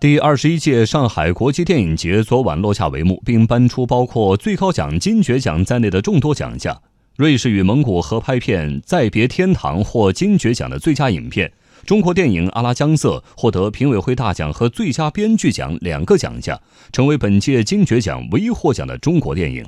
[0.00, 6.80] 第二十一届上海国际电影节昨晚落下帷幕，并颁出包括最高奖金爵奖在内的众多奖项。
[7.16, 11.52] 瑞士与蒙古合拍片《再别天堂》获金爵奖的最佳影片，
[11.84, 16.58] 中国电影《阿拉江色》获得评委会大奖和最佳编剧奖两个奖项，
[16.90, 19.62] 成为本届金爵奖唯一获奖的中国电影。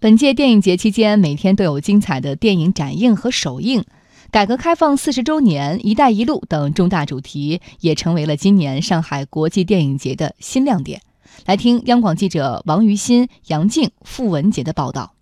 [0.00, 3.84] 本届电影节期间，每天都有精彩的电影展映和首映。
[4.30, 11.00] 改革开放四十周年、“一带一路”等重大主题也成为了今年上海国际电影节的新亮点。
[11.44, 15.15] 来听央广记者王于新、杨静、付文杰的报道。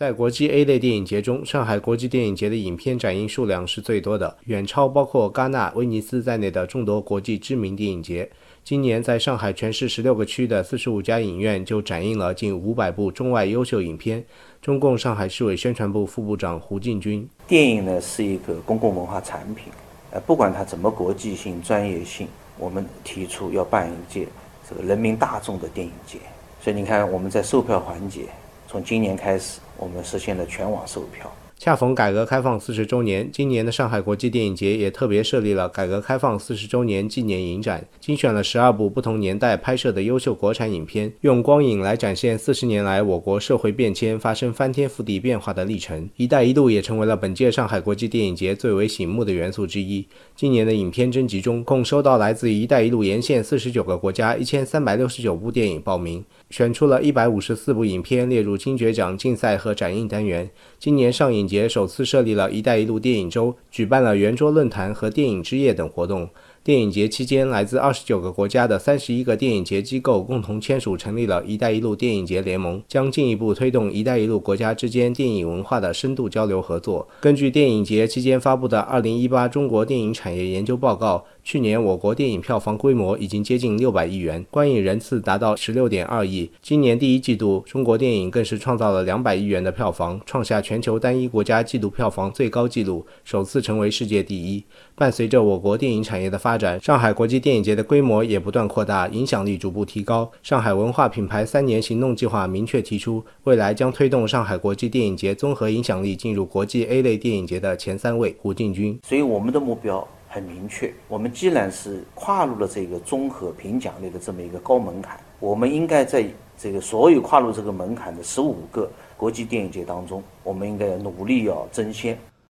[0.00, 8.26] 在国际 A 类电影节中，上海国际电影节的影片展映数量是最多的，远超包括戛纳、威尼斯在内的众多国际知名电影节。
[8.64, 14.24] 今年，在上海全市十六个区的四十五家影院就展映了近五百部中外优秀影片。
[14.62, 19.70] 中共上海市委宣传部副部长胡进军：电影呢是一个公共文化产品，
[20.12, 24.26] 呃，不管它怎么国际性、专业性，我们提出要办一届
[24.66, 26.20] 这个人民大众的电影节。
[26.58, 28.22] 所以你看，我们在售票环节，
[28.70, 31.28] 从今年开始，我们实现了全网售票。
[31.62, 46.08] 恰逢改革开放四十周年，今年的上海国际电影节也特别设立了改革开放四十周年纪念影展，精选了十二部不同年代拍摄的优秀国产影片，用光影来展现四十年来我国社会变迁发生翻天覆地变化的历程。
[46.16, 50.06] “一带一路”也成为了本届上海国际电影节最为醒目的元素之一。
[50.34, 60.48] 今年的影片征集中，共收到来自“一带一路”沿线四十九个国家一千三百六十九部电影报名，选出了一百五十四部影片列入金爵奖竞赛和展映单元。
[60.78, 66.30] 今年上映也首次设立了一带一路电影周，举办了圆桌论坛和电影之夜等活动。
[66.62, 77.08] 电影节期间，来自二十九个国家的三十一个电影节机构共同签署成立了一带一路电影节联盟，将进一步推动一带一路国家之间电影文化的深度交流合作。
[77.22, 81.24] 根据电影节期间发布的《二零一八中国电影产业研究报告》。
[81.42, 86.48] 去年我国电影票房规模已经接近六百亿元，观影人次达到十六点二亿。
[86.60, 94.62] 今年第一季度，中国电影更是创造了两百亿元的票房，创下全球单一国家季度票房最高纪录，首次成为世界第一。
[94.94, 100.28] 伴随着我国电影产业的发发展，上海国际电影节的规模也不断扩大，影响力逐步提高。
[100.42, 108.34] 上海文化品牌三年行动计划明确提出，未来将推动上海国际电影节综合影响力进入国际 A 类电影节的前三位。
[108.42, 110.04] 胡进军，所以我们的目标。
[110.32, 116.24] 很明确，我们既然是跨入了这个综合评奖类的这么一个高门槛，我们应该在
[116.56, 122.16] 这个所有跨入这个门槛的十五个国际电影节当中，我们应该努力要争先。